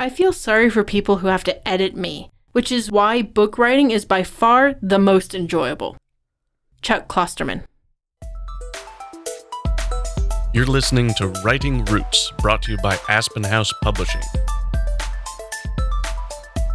[0.00, 3.90] I feel sorry for people who have to edit me, which is why book writing
[3.90, 5.96] is by far the most enjoyable.
[6.82, 7.64] Chuck Klosterman.
[10.54, 14.22] You're listening to Writing Roots, brought to you by Aspen House Publishing.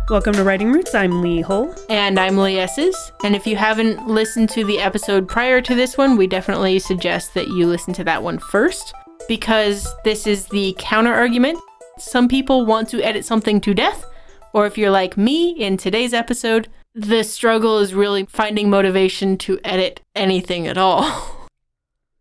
[0.09, 0.93] Welcome to Writing Roots.
[0.93, 1.73] I'm Lee Hull.
[1.87, 3.13] And I'm Lee Esses.
[3.23, 7.33] And if you haven't listened to the episode prior to this one, we definitely suggest
[7.35, 8.93] that you listen to that one first
[9.29, 11.57] because this is the counter argument.
[11.97, 14.05] Some people want to edit something to death,
[14.51, 19.59] or if you're like me in today's episode, the struggle is really finding motivation to
[19.63, 21.39] edit anything at all.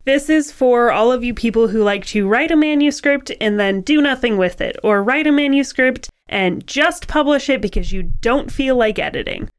[0.05, 3.79] This is for all of you people who like to write a manuscript and then
[3.79, 8.51] do nothing with it, or write a manuscript and just publish it because you don't
[8.51, 9.49] feel like editing.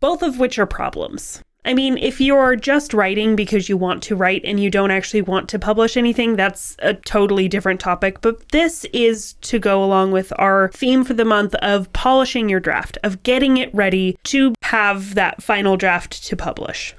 [0.00, 1.42] Both of which are problems.
[1.64, 5.22] I mean, if you're just writing because you want to write and you don't actually
[5.22, 8.22] want to publish anything, that's a totally different topic.
[8.22, 12.60] But this is to go along with our theme for the month of polishing your
[12.60, 16.94] draft, of getting it ready to have that final draft to publish.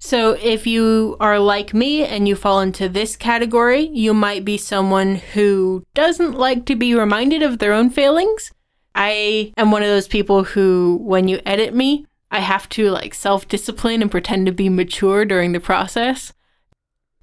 [0.00, 4.58] So, if you are like me and you fall into this category, you might be
[4.58, 8.52] someone who doesn't like to be reminded of their own failings.
[8.94, 12.04] I am one of those people who, when you edit me,
[12.34, 16.32] I have to like self discipline and pretend to be mature during the process.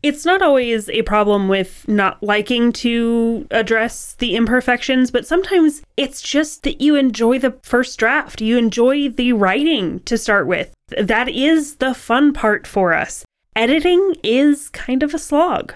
[0.01, 6.21] It's not always a problem with not liking to address the imperfections, but sometimes it's
[6.21, 8.39] just that you enjoy the first draft.
[8.39, 10.73] You enjoy the writing to start with.
[10.97, 13.25] That is the fun part for us.
[13.53, 15.73] Editing is kind of a slog.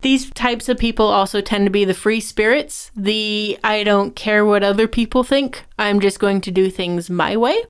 [0.00, 4.46] These types of people also tend to be the free spirits, the I don't care
[4.46, 7.62] what other people think, I'm just going to do things my way.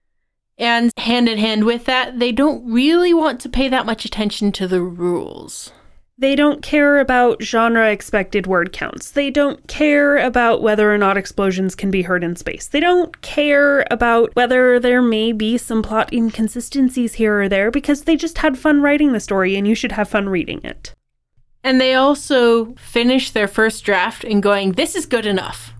[0.58, 4.52] And hand in hand with that, they don't really want to pay that much attention
[4.52, 5.72] to the rules.
[6.18, 9.10] They don't care about genre expected word counts.
[9.10, 12.68] They don't care about whether or not explosions can be heard in space.
[12.68, 18.04] They don't care about whether there may be some plot inconsistencies here or there because
[18.04, 20.94] they just had fun writing the story and you should have fun reading it.
[21.62, 25.74] And they also finish their first draft and going, this is good enough.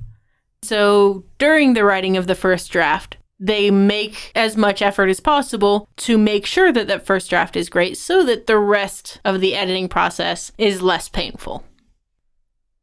[0.61, 5.89] So during the writing of the first draft, they make as much effort as possible
[5.97, 9.55] to make sure that that first draft is great so that the rest of the
[9.55, 11.65] editing process is less painful.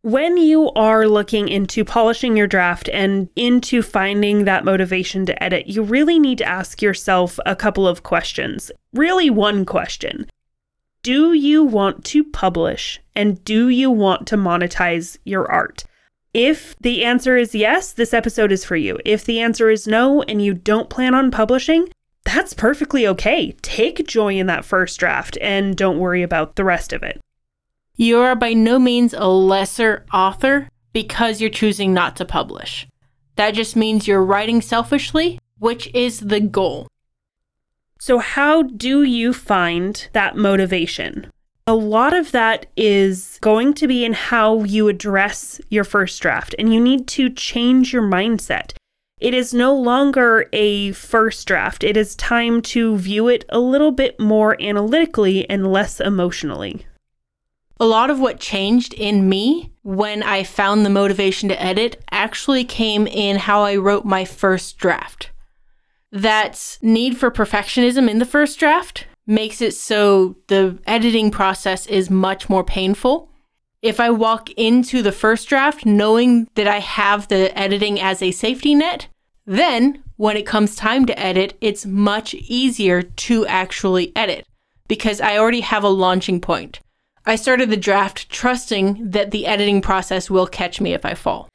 [0.02, 5.68] When you are looking into polishing your draft and into finding that motivation to edit,
[5.68, 8.70] you really need to ask yourself a couple of questions.
[8.92, 10.30] Really, one question
[11.04, 15.86] Do you want to publish and do you want to monetize your art?
[16.34, 18.98] If the answer is yes, this episode is for you.
[19.06, 21.90] If the answer is no and you don't plan on publishing,
[22.26, 23.52] that's perfectly okay.
[23.62, 27.22] Take joy in that first draft and don't worry about the rest of it.
[27.96, 32.88] You are by no means a lesser author because you're choosing not to publish.
[33.36, 36.88] That just means you're writing selfishly, which is the goal.
[38.00, 41.32] So, how do you find that motivation?
[41.66, 46.54] A lot of that is going to be in how you address your first draft,
[46.60, 48.74] and you need to change your mindset.
[49.22, 51.86] It is no longer a first draft.
[51.86, 56.86] It is time to view it a little bit more analytically and less emotionally.
[57.80, 62.66] A lot of what changed in me when I found the motivation to edit actually
[62.66, 65.32] came in how I wrote my first draft.
[66.12, 72.10] That need for perfectionism in the first draft makes it so the editing process is
[72.10, 73.30] much more painful.
[73.82, 78.32] If I walk into the first draft knowing that I have the editing as a
[78.32, 79.08] safety net,
[79.46, 84.46] then when it comes time to edit, it's much easier to actually edit
[84.88, 86.80] because I already have a launching point.
[87.26, 91.50] I started the draft trusting that the editing process will catch me if I fall.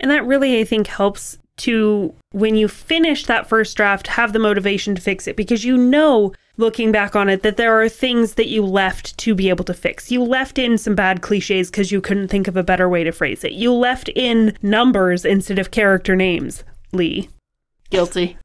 [0.00, 4.38] And that really, I think, helps to, when you finish that first draft, have the
[4.38, 8.34] motivation to fix it because you know looking back on it that there are things
[8.34, 10.10] that you left to be able to fix.
[10.10, 13.12] You left in some bad cliches because you couldn't think of a better way to
[13.12, 13.52] phrase it.
[13.52, 17.30] You left in numbers instead of character names, Lee.
[17.90, 18.36] Guilty.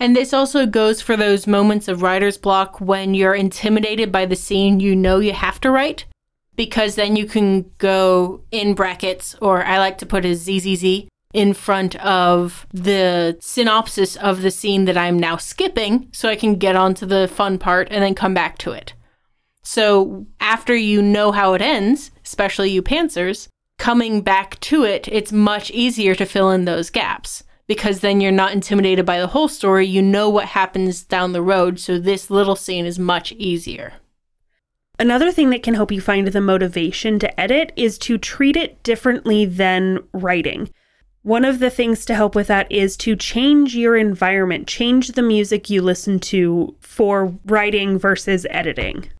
[0.00, 4.36] And this also goes for those moments of writer's block when you're intimidated by the
[4.36, 6.06] scene you know you have to write,
[6.54, 11.52] because then you can go in brackets, or I like to put a ZZZ, in
[11.52, 16.76] front of the synopsis of the scene that I'm now skipping so I can get
[16.76, 18.94] onto the fun part and then come back to it.
[19.62, 23.48] So after you know how it ends, especially you pantsers,
[23.78, 28.32] coming back to it, it's much easier to fill in those gaps because then you're
[28.32, 29.86] not intimidated by the whole story.
[29.86, 33.92] You know what happens down the road, so this little scene is much easier.
[34.98, 38.82] Another thing that can help you find the motivation to edit is to treat it
[38.82, 40.70] differently than writing
[41.22, 45.22] One of the things to help with that is to change your environment, change the
[45.22, 49.10] music you listen to for writing versus editing.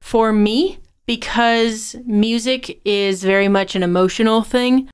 [0.00, 4.88] For me, because music is very much an emotional thing,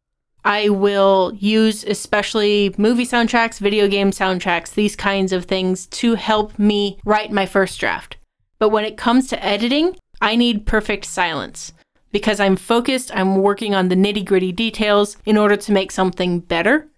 [0.45, 6.59] I will use especially movie soundtracks, video game soundtracks, these kinds of things to help
[6.59, 8.17] me write my first draft.
[8.59, 11.73] But when it comes to editing, I need perfect silence
[12.13, 16.41] because I'm focused, I'm working on the nitty gritty details in order to make something
[16.41, 16.89] better.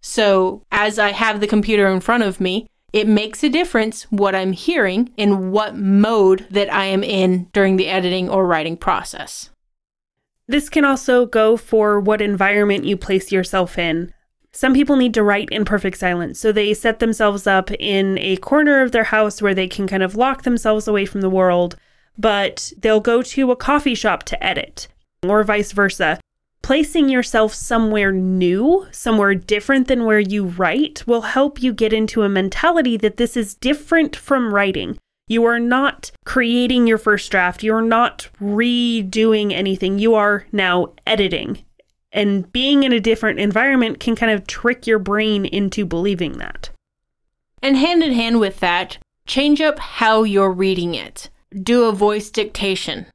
[0.00, 4.34] So, as I have the computer in front of me, it makes a difference what
[4.34, 9.50] I'm hearing in what mode that I am in during the editing or writing process.
[10.46, 14.14] This can also go for what environment you place yourself in.
[14.50, 18.38] Some people need to write in perfect silence, so they set themselves up in a
[18.38, 21.76] corner of their house where they can kind of lock themselves away from the world
[22.18, 24.88] but they'll go to a coffee shop to edit,
[25.22, 26.18] or vice versa.
[26.60, 32.22] Placing yourself somewhere new, somewhere different than where you write, will help you get into
[32.22, 34.98] a mentality that this is different from writing.
[35.28, 37.62] You are not creating your first draft.
[37.62, 39.98] You're not redoing anything.
[39.98, 41.64] You are now editing.
[42.12, 46.70] And being in a different environment can kind of trick your brain into believing that.
[47.62, 52.30] And hand in hand with that, change up how you're reading it do a voice
[52.30, 53.06] dictation.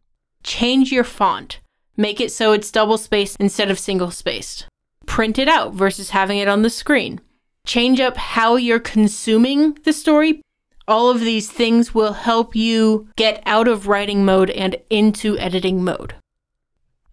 [0.44, 1.60] Change your font.
[1.96, 4.66] Make it so it's double spaced instead of single spaced.
[5.06, 7.22] Print it out versus having it on the screen.
[7.68, 10.42] Change up how you're consuming the story.
[10.88, 15.84] All of these things will help you get out of writing mode and into editing
[15.84, 16.16] mode.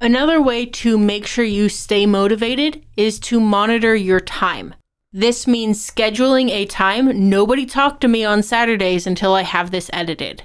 [0.00, 4.74] Another way to make sure you stay motivated is to monitor your time.
[5.12, 7.28] This means scheduling a time.
[7.28, 10.44] Nobody talk to me on Saturdays until I have this edited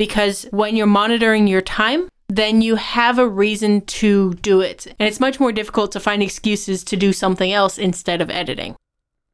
[0.00, 4.86] because when you're monitoring your time, then you have a reason to do it.
[4.98, 8.76] And it's much more difficult to find excuses to do something else instead of editing.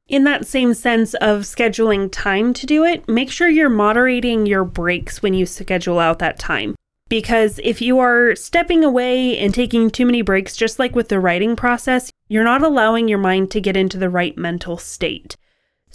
[0.08, 4.64] In that same sense of scheduling time to do it, make sure you're moderating your
[4.64, 6.74] breaks when you schedule out that time.
[7.08, 11.20] Because if you are stepping away and taking too many breaks, just like with the
[11.20, 15.36] writing process, you're not allowing your mind to get into the right mental state.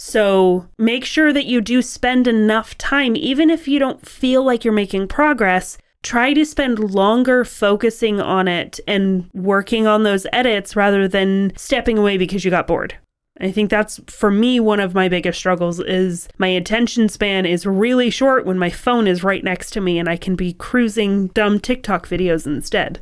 [0.04, 4.64] So make sure that you do spend enough time, even if you don't feel like
[4.64, 5.78] you're making progress.
[6.02, 11.98] Try to spend longer focusing on it and working on those edits rather than stepping
[11.98, 12.96] away because you got bored.
[13.40, 17.64] I think that's for me one of my biggest struggles is my attention span is
[17.64, 21.28] really short when my phone is right next to me and I can be cruising
[21.28, 22.98] dumb TikTok videos instead.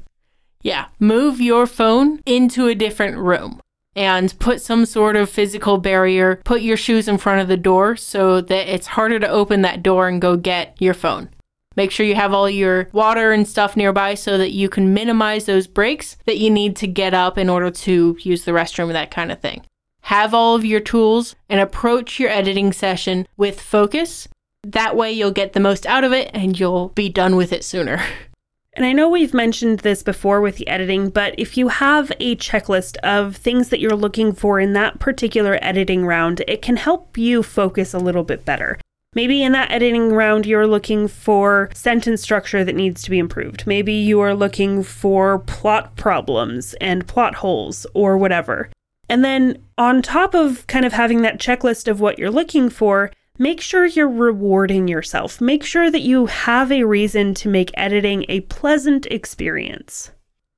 [0.61, 3.63] Yeah, move your phone into a different room
[3.97, 6.41] and put some sort of physical barrier.
[6.45, 9.83] Put your shoes in front of the door so that it's harder to open that
[9.83, 11.31] door and go get your phone.
[11.77, 15.45] Make sure you have all your water and stuff nearby so that you can minimize
[15.45, 19.11] those breaks that you need to get up in order to use the restroom, that
[19.11, 19.63] kind of thing.
[20.03, 24.27] Have all of your tools and approach your editing session with focus.
[24.65, 27.65] That way, you'll get the most out of it and you'll be done with it
[27.65, 28.03] sooner.
[28.75, 32.37] And I know we've mentioned this before with the editing, but if you have a
[32.37, 37.19] checklist of things that you're looking for in that particular editing round, it can help
[37.19, 38.79] you focus a little bit better.
[39.13, 43.67] Maybe in that editing round, you're looking for sentence structure that needs to be improved.
[43.67, 48.71] Maybe you are looking for plot problems and plot holes or whatever.
[49.09, 53.11] And then, on top of kind of having that checklist of what you're looking for,
[53.41, 55.41] make sure you're rewarding yourself.
[55.41, 60.11] Make sure that you have a reason to make editing a pleasant experience.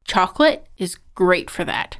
[0.05, 1.99] Chocolate is great for that.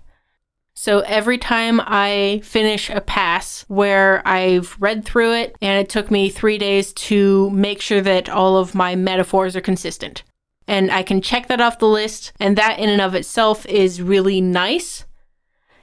[0.75, 6.11] So every time I finish a pass where I've read through it and it took
[6.11, 10.25] me three days to make sure that all of my metaphors are consistent.
[10.67, 14.01] And I can check that off the list, and that in and of itself is
[14.01, 15.05] really nice.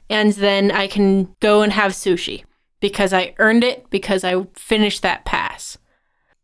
[0.10, 2.44] And then I can go and have sushi
[2.80, 5.78] because I earned it because I finished that pass.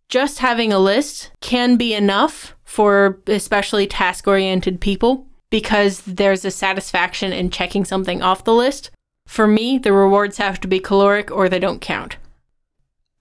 [0.07, 6.51] Just having a list can be enough for especially task oriented people because there's a
[6.51, 8.91] satisfaction in checking something off the list.
[9.27, 12.17] For me, the rewards have to be caloric or they don't count.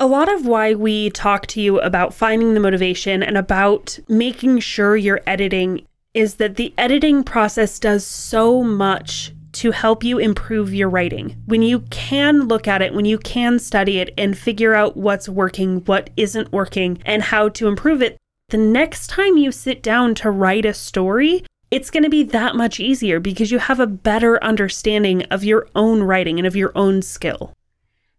[0.01, 4.59] A lot of why we talk to you about finding the motivation and about making
[4.59, 10.75] sure you're editing is that the editing process does so much to help you improve
[10.75, 11.43] your writing.
[11.47, 15.29] When you can look at it, when you can study it and figure out what's
[15.29, 18.19] working, what isn't working, and how to improve it,
[18.51, 22.55] the next time you sit down to write a story, it's going to be that
[22.55, 26.71] much easier because you have a better understanding of your own writing and of your
[26.75, 27.53] own skill.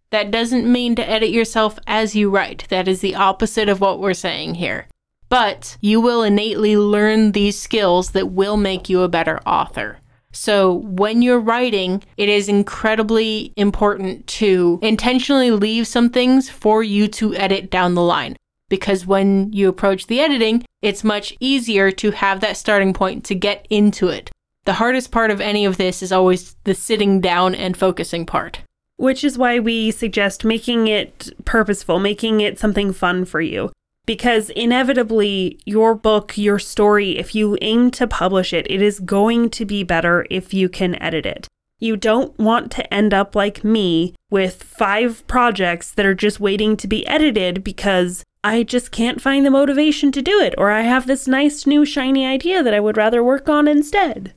[0.10, 2.66] That doesn't mean to edit yourself as you write.
[2.70, 4.88] That is the opposite of what we're saying here.
[5.30, 10.00] But you will innately learn these skills that will make you a better author.
[10.36, 17.08] So when you're writing, it is incredibly important to intentionally leave some things for you
[17.08, 18.36] to edit down the line.
[18.68, 23.36] Because when you approach the editing, it's much easier to have that starting point to
[23.36, 24.30] get into it.
[24.66, 28.60] The hardest part of any of this is always the sitting down and focusing part.
[28.98, 33.72] Which is why we suggest making it purposeful, making it something fun for you
[34.06, 39.50] because inevitably your book, your story, if you aim to publish it, it is going
[39.52, 41.48] to be better if you can edit it.
[41.80, 46.78] You don't want to end up like me with five projects that are just waiting
[46.78, 50.82] to be edited because I just can't find the motivation to do it, or I
[50.82, 54.34] have this nice new shiny idea that I would rather work on instead.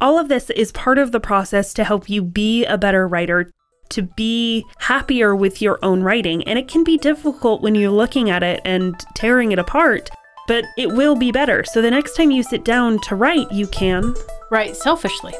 [0.00, 3.50] All of this is part of the process to help you be a better writer,
[3.92, 6.42] to be happier with your own writing.
[6.44, 10.10] And it can be difficult when you're looking at it and tearing it apart,
[10.48, 11.64] but it will be better.
[11.64, 14.14] So the next time you sit down to write, you can
[14.50, 15.34] write selfishly.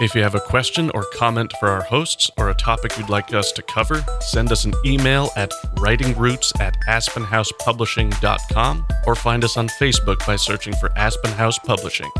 [0.00, 3.32] If you have a question or comment for our hosts or a topic you'd like
[3.32, 9.68] us to cover, send us an email at writingroots at aspenhousepublishing.com or find us on
[9.68, 12.10] Facebook by searching for Aspen House Publishing.